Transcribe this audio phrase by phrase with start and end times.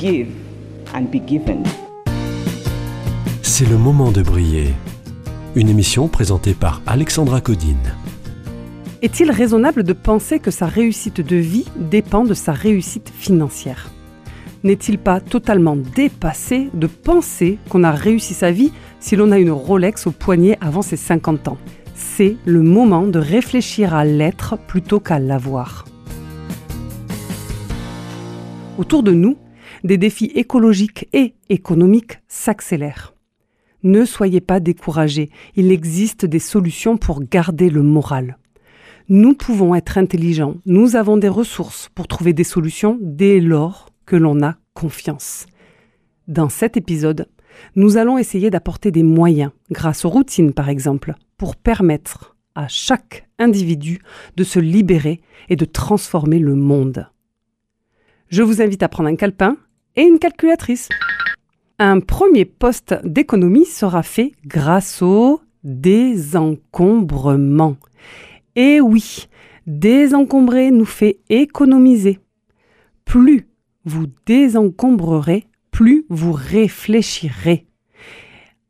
[0.00, 0.28] Give
[0.94, 1.64] and be given.
[3.42, 4.68] C'est le moment de briller.
[5.56, 7.94] Une émission présentée par Alexandra Codine.
[9.02, 13.90] Est-il raisonnable de penser que sa réussite de vie dépend de sa réussite financière?
[14.62, 19.50] N'est-il pas totalement dépassé de penser qu'on a réussi sa vie si l'on a une
[19.50, 21.58] Rolex au poignet avant ses 50 ans?
[21.96, 25.86] C'est le moment de réfléchir à l'être plutôt qu'à l'avoir.
[28.78, 29.36] Autour de nous,
[29.84, 33.14] des défis écologiques et économiques s'accélèrent.
[33.82, 38.38] Ne soyez pas découragés, il existe des solutions pour garder le moral.
[39.08, 44.16] Nous pouvons être intelligents, nous avons des ressources pour trouver des solutions dès lors que
[44.16, 45.46] l'on a confiance.
[46.26, 47.28] Dans cet épisode,
[47.76, 53.28] nous allons essayer d'apporter des moyens, grâce aux routines par exemple, pour permettre à chaque
[53.38, 54.00] individu
[54.36, 57.08] de se libérer et de transformer le monde.
[58.28, 59.56] Je vous invite à prendre un calepin
[60.02, 60.88] une calculatrice.
[61.78, 67.76] Un premier poste d'économie sera fait grâce au désencombrement.
[68.56, 69.28] Et oui,
[69.66, 72.18] désencombrer nous fait économiser.
[73.04, 73.46] Plus
[73.84, 77.66] vous désencombrerez, plus vous réfléchirez.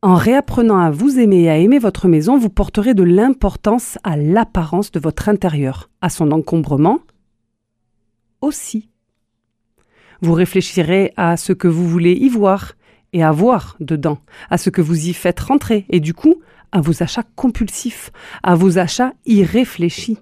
[0.00, 4.16] En réapprenant à vous aimer et à aimer votre maison, vous porterez de l'importance à
[4.16, 7.00] l'apparence de votre intérieur, à son encombrement
[8.40, 8.88] aussi.
[10.20, 12.72] Vous réfléchirez à ce que vous voulez y voir
[13.12, 14.18] et à voir dedans,
[14.50, 16.40] à ce que vous y faites rentrer et du coup
[16.72, 18.10] à vos achats compulsifs,
[18.42, 20.18] à vos achats irréfléchis.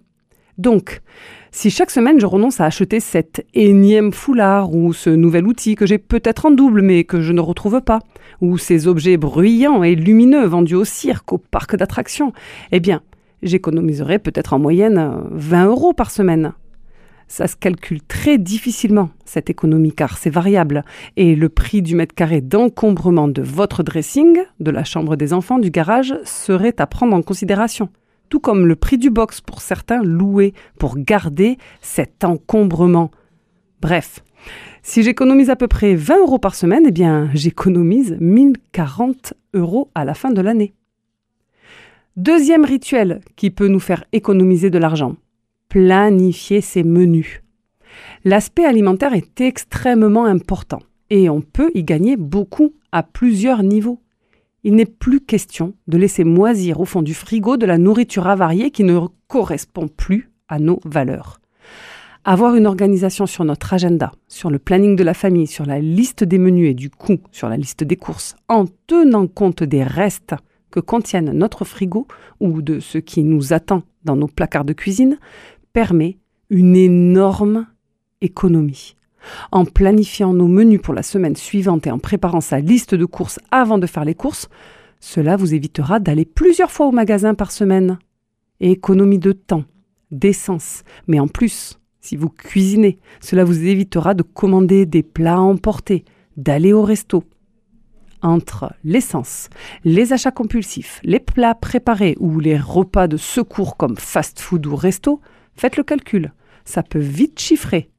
[0.58, 1.02] Donc,
[1.50, 5.86] si chaque semaine je renonce à acheter cet énième foulard ou ce nouvel outil que
[5.86, 8.00] j'ai peut-être en double mais que je ne retrouve pas,
[8.40, 12.32] ou ces objets bruyants et lumineux vendus au cirque, au parc d'attractions,
[12.72, 13.02] eh bien,
[13.42, 16.52] j'économiserai peut-être en moyenne 20 euros par semaine.
[17.28, 20.84] Ça se calcule très difficilement, cette économie, car c'est variable.
[21.16, 25.58] Et le prix du mètre carré d'encombrement de votre dressing, de la chambre des enfants,
[25.58, 27.88] du garage, serait à prendre en considération.
[28.28, 33.10] Tout comme le prix du box pour certains loués pour garder cet encombrement.
[33.80, 34.22] Bref,
[34.82, 40.04] si j'économise à peu près 20 euros par semaine, eh bien, j'économise 1040 euros à
[40.04, 40.74] la fin de l'année.
[42.16, 45.16] Deuxième rituel qui peut nous faire économiser de l'argent
[45.68, 47.42] planifier ses menus.
[48.24, 54.00] L'aspect alimentaire est extrêmement important et on peut y gagner beaucoup à plusieurs niveaux.
[54.64, 58.70] Il n'est plus question de laisser moisir au fond du frigo de la nourriture avariée
[58.70, 61.40] qui ne correspond plus à nos valeurs.
[62.24, 66.24] Avoir une organisation sur notre agenda, sur le planning de la famille, sur la liste
[66.24, 70.34] des menus et du coût, sur la liste des courses, en tenant compte des restes
[70.72, 72.08] que contiennent notre frigo
[72.40, 75.18] ou de ce qui nous attend dans nos placards de cuisine,
[75.76, 76.16] permet
[76.48, 77.66] une énorme
[78.22, 78.96] économie.
[79.52, 83.38] En planifiant nos menus pour la semaine suivante et en préparant sa liste de courses
[83.50, 84.48] avant de faire les courses,
[85.00, 87.98] cela vous évitera d'aller plusieurs fois au magasin par semaine.
[88.58, 89.64] Économie de temps,
[90.10, 95.40] d'essence, mais en plus, si vous cuisinez, cela vous évitera de commander des plats à
[95.40, 96.06] emporter,
[96.38, 97.22] d'aller au resto.
[98.22, 99.50] Entre l'essence,
[99.84, 105.20] les achats compulsifs, les plats préparés ou les repas de secours comme fast-food ou resto,
[105.56, 106.32] faites le calcul,
[106.64, 107.90] ça peut vite chiffrer.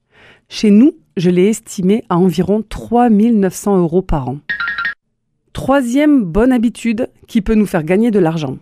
[0.49, 4.39] Chez nous, je l'ai estimé à environ 3900 euros par an.
[5.53, 8.57] Troisième bonne habitude qui peut nous faire gagner de l'argent.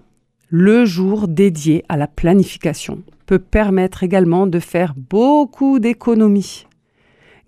[0.50, 6.66] Le jour dédié à la planification peut permettre également de faire beaucoup d'économies.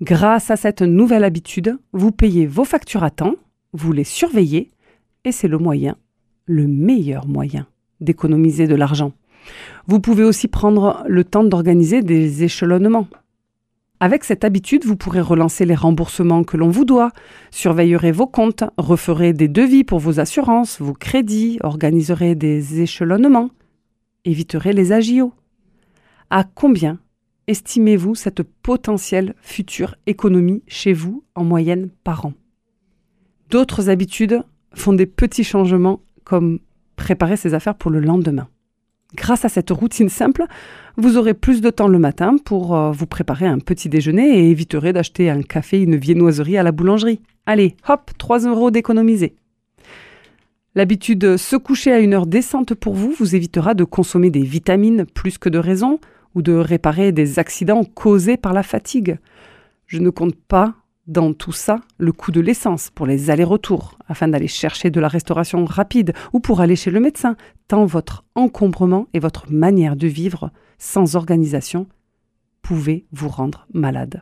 [0.02, 3.36] Grâce à cette nouvelle habitude, vous payez vos factures à temps,
[3.74, 4.70] vous les surveillez,
[5.24, 5.96] et c'est le moyen,
[6.46, 7.68] le meilleur moyen
[8.02, 9.14] d'économiser de l'argent.
[9.88, 13.08] Vous pouvez aussi prendre le temps d'organiser des échelonnements.
[14.00, 17.12] Avec cette habitude, vous pourrez relancer les remboursements que l'on vous doit,
[17.50, 23.50] surveillerez vos comptes, referez des devis pour vos assurances, vos crédits, organiserez des échelonnements,
[24.24, 25.34] éviterez les agios.
[26.30, 27.00] À combien
[27.48, 32.34] estimez-vous cette potentielle future économie chez vous en moyenne par an?
[33.50, 34.44] D'autres habitudes
[34.74, 36.60] font des petits changements comme
[36.98, 38.48] préparer ses affaires pour le lendemain.
[39.16, 40.46] Grâce à cette routine simple,
[40.98, 44.52] vous aurez plus de temps le matin pour euh, vous préparer un petit déjeuner et
[44.52, 47.22] éviterez d'acheter un café, une viennoiserie à la boulangerie.
[47.46, 49.36] Allez, hop, 3 euros d'économiser.
[50.76, 54.44] L'habitude de se coucher à une heure décente pour vous vous évitera de consommer des
[54.44, 56.00] vitamines plus que de raison
[56.36, 59.18] ou de réparer des accidents causés par la fatigue.
[59.88, 60.76] Je ne compte pas
[61.08, 65.08] dans tout ça le coût de l'essence pour les allers-retours afin d'aller chercher de la
[65.08, 67.36] restauration rapide ou pour aller chez le médecin,
[67.68, 71.88] tant votre encombrement et votre manière de vivre sans organisation
[72.62, 74.22] pouvaient vous rendre malade.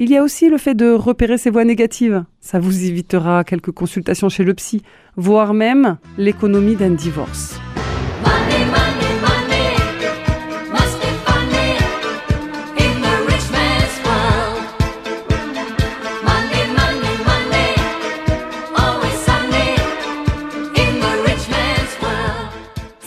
[0.00, 2.24] Il y a aussi le fait de repérer ces voies négatives.
[2.40, 4.82] Ça vous évitera quelques consultations chez le psy,
[5.16, 7.60] voire même l'économie d'un divorce.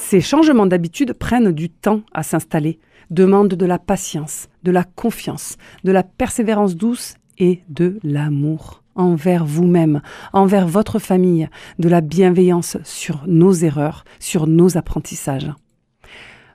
[0.10, 5.58] Ces changements d'habitude prennent du temps à s'installer, demandent de la patience, de la confiance,
[5.84, 10.02] de la persévérance douce et de l'amour envers vous-même,
[10.32, 15.52] envers votre famille, de la bienveillance sur nos erreurs, sur nos apprentissages.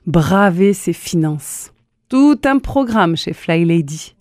[0.07, 1.73] Bravez ces finances.
[2.09, 4.15] Tout un programme chez Fly Lady.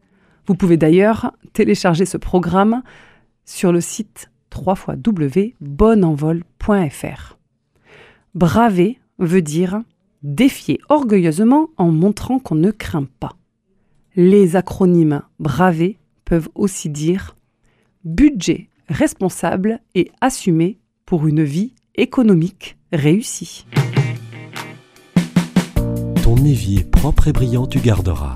[0.47, 2.83] Vous pouvez d'ailleurs télécharger ce programme
[3.47, 7.39] sur le site www.bonenvol.fr.
[8.35, 9.83] Braver veut dire
[10.23, 13.37] défier orgueilleusement en montrant qu'on ne craint pas.
[14.15, 17.37] Les acronymes braver peuvent aussi dire
[18.05, 23.67] budget responsable et assumé pour une vie économique réussie.
[26.23, 28.35] Ton évier propre et brillant tu garderas.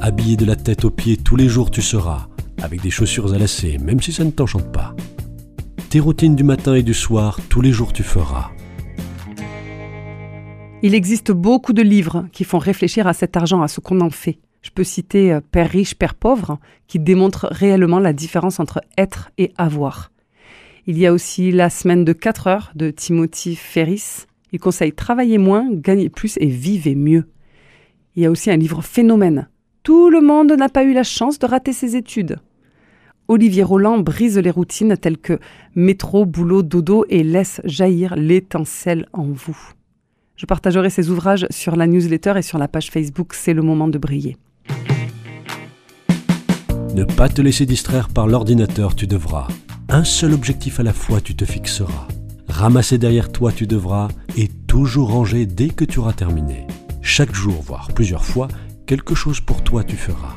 [0.00, 2.28] Habillé de la tête aux pieds tous les jours tu seras,
[2.62, 4.94] avec des chaussures à lacets, même si ça ne t'enchante pas.
[5.90, 8.50] Tes routines du matin et du soir, tous les jours tu feras.
[10.86, 14.10] Il existe beaucoup de livres qui font réfléchir à cet argent, à ce qu'on en
[14.10, 14.36] fait.
[14.60, 16.58] Je peux citer euh, Père riche, Père pauvre,
[16.88, 20.12] qui démontre réellement la différence entre être et avoir.
[20.86, 24.26] Il y a aussi La semaine de 4 heures de Timothy Ferris.
[24.52, 27.24] Il conseille travailler moins, gagner plus et vivre mieux.
[28.14, 29.48] Il y a aussi un livre phénomène.
[29.84, 32.36] Tout le monde n'a pas eu la chance de rater ses études.
[33.28, 35.38] Olivier Roland brise les routines telles que
[35.74, 39.56] métro, boulot, dodo et laisse jaillir l'étincelle en vous.
[40.36, 43.86] Je partagerai ces ouvrages sur la newsletter et sur la page Facebook C'est le moment
[43.86, 44.36] de briller.
[46.94, 49.46] Ne pas te laisser distraire par l'ordinateur tu devras.
[49.88, 52.08] Un seul objectif à la fois tu te fixeras.
[52.48, 56.66] Ramasser derrière toi tu devras et toujours ranger dès que tu auras terminé.
[57.00, 58.48] Chaque jour, voire plusieurs fois,
[58.86, 60.34] quelque chose pour toi tu feras.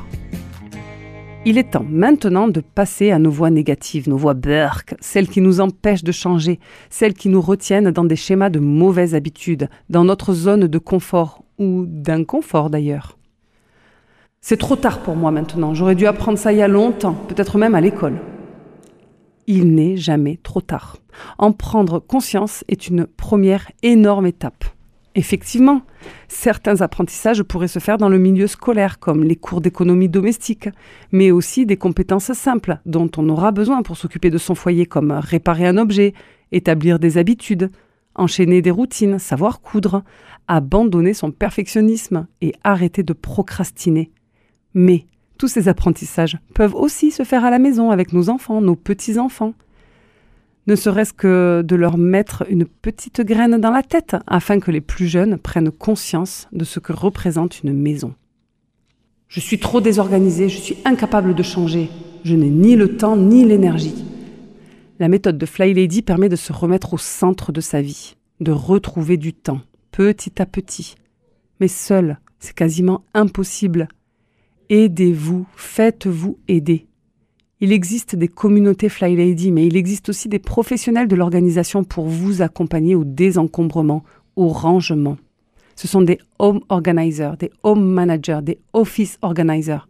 [1.44, 5.40] Il est temps maintenant de passer à nos voix négatives, nos voix burk, celles qui
[5.40, 6.58] nous empêchent de changer,
[6.90, 11.44] celles qui nous retiennent dans des schémas de mauvaises habitudes, dans notre zone de confort
[11.58, 13.16] ou d'inconfort d'ailleurs.
[14.40, 17.56] C'est trop tard pour moi maintenant, j'aurais dû apprendre ça il y a longtemps, peut-être
[17.56, 18.18] même à l'école.
[19.46, 20.98] Il n'est jamais trop tard.
[21.38, 24.64] En prendre conscience est une première énorme étape.
[25.18, 25.82] Effectivement,
[26.28, 30.68] certains apprentissages pourraient se faire dans le milieu scolaire, comme les cours d'économie domestique,
[31.10, 35.10] mais aussi des compétences simples dont on aura besoin pour s'occuper de son foyer, comme
[35.10, 36.14] réparer un objet,
[36.52, 37.72] établir des habitudes,
[38.14, 40.04] enchaîner des routines, savoir coudre,
[40.46, 44.12] abandonner son perfectionnisme et arrêter de procrastiner.
[44.72, 45.04] Mais
[45.36, 49.54] tous ces apprentissages peuvent aussi se faire à la maison avec nos enfants, nos petits-enfants
[50.68, 54.82] ne serait-ce que de leur mettre une petite graine dans la tête afin que les
[54.82, 58.14] plus jeunes prennent conscience de ce que représente une maison.
[59.28, 61.88] Je suis trop désorganisée, je suis incapable de changer,
[62.22, 64.04] je n'ai ni le temps ni l'énergie.
[64.98, 68.52] La méthode de Fly Lady permet de se remettre au centre de sa vie, de
[68.52, 70.96] retrouver du temps, petit à petit.
[71.60, 73.88] Mais seul, c'est quasiment impossible.
[74.68, 76.87] Aidez-vous, faites-vous aider.
[77.60, 82.06] Il existe des communautés Fly Lady, mais il existe aussi des professionnels de l'organisation pour
[82.06, 84.04] vous accompagner au désencombrement,
[84.36, 85.16] au rangement.
[85.74, 89.88] Ce sont des home organizers, des home managers, des office organizers.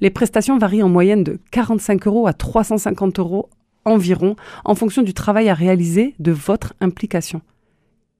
[0.00, 3.48] Les prestations varient en moyenne de 45 euros à 350 euros
[3.84, 4.34] environ
[4.64, 7.40] en fonction du travail à réaliser de votre implication.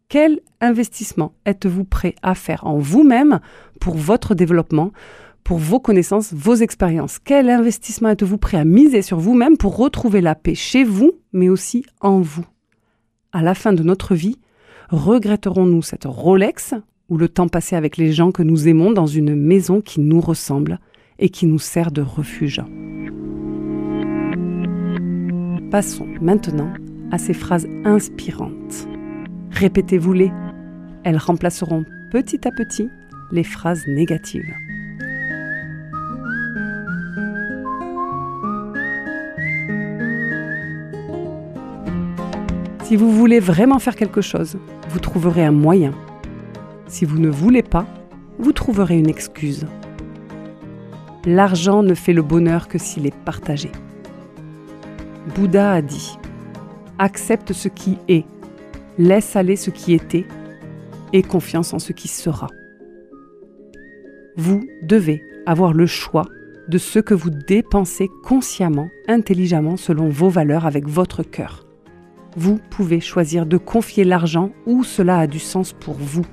[0.08, 3.40] Quel investissement êtes-vous prêt à faire en vous-même
[3.80, 4.92] pour votre développement,
[5.46, 7.20] pour vos connaissances, vos expériences.
[7.20, 11.48] Quel investissement êtes-vous prêt à miser sur vous-même pour retrouver la paix chez vous, mais
[11.48, 12.44] aussi en vous?
[13.30, 14.40] À la fin de notre vie,
[14.88, 16.74] regretterons-nous cette Rolex
[17.08, 20.20] ou le temps passé avec les gens que nous aimons dans une maison qui nous
[20.20, 20.80] ressemble
[21.20, 22.60] et qui nous sert de refuge?
[25.70, 26.72] Passons maintenant
[27.12, 28.88] à ces phrases inspirantes.
[29.52, 30.32] Répétez-vous-les.
[31.04, 32.88] Elles remplaceront petit à petit
[33.30, 34.52] les phrases négatives.
[42.86, 44.58] Si vous voulez vraiment faire quelque chose,
[44.90, 45.90] vous trouverez un moyen.
[46.86, 47.84] Si vous ne voulez pas,
[48.38, 49.66] vous trouverez une excuse.
[51.24, 53.72] L'argent ne fait le bonheur que s'il est partagé.
[55.34, 56.16] Bouddha a dit
[57.00, 58.24] Accepte ce qui est,
[58.98, 60.24] laisse aller ce qui était,
[61.12, 62.46] et confiance en ce qui sera.
[64.36, 66.26] Vous devez avoir le choix
[66.68, 71.65] de ce que vous dépensez consciemment, intelligemment, selon vos valeurs, avec votre cœur.
[72.36, 76.26] Vous pouvez choisir de confier l'argent où cela a du sens pour vous.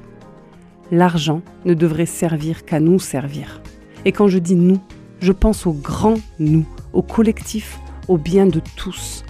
[0.91, 3.61] L'argent ne devrait servir qu'à nous servir.
[4.03, 4.81] Et quand je dis nous,
[5.21, 7.79] je pense au grand nous, au collectif,
[8.09, 9.23] au bien de tous.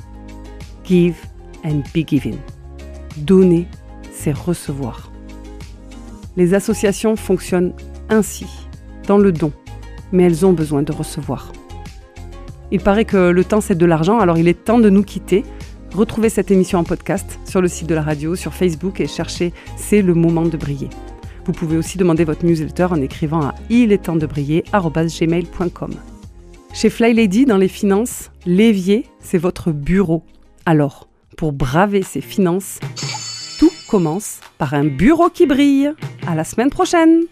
[0.84, 1.16] Give
[1.64, 2.38] and be given.
[3.18, 3.68] Donner,
[4.12, 5.12] c'est recevoir.
[6.36, 7.74] Les associations fonctionnent
[8.10, 8.48] ainsi,
[9.06, 9.52] dans le don,
[10.12, 11.54] mais elles ont besoin de recevoir.
[12.72, 15.44] Il paraît que le temps c'est de l'argent, alors il est temps de nous quitter.
[15.94, 19.54] Retrouvez cette émission en podcast sur le site de la radio, sur Facebook et cherchez
[19.78, 20.90] C'est le moment de briller.
[21.46, 25.92] Vous pouvez aussi demander votre newsletter en écrivant à il est temps de briller gmail.com.
[26.74, 30.24] Chez Fly Lady, dans les finances, l'évier, c'est votre bureau.
[30.66, 31.08] Alors,
[31.38, 32.80] pour braver ses finances,
[33.60, 35.94] tout commence par un bureau qui brille.
[36.26, 37.26] À la semaine prochaine!